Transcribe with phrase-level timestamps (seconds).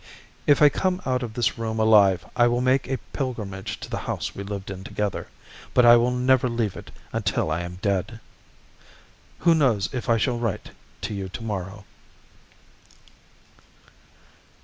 [0.47, 3.99] If I come out of this room alive I will make a pilgrimage to the
[3.99, 5.27] house we lived in together,
[5.75, 8.19] but I will never leave it until I am dead.
[9.41, 11.85] Who knows if I shall write to you to morrow?